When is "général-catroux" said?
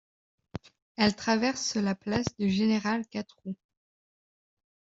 2.49-3.55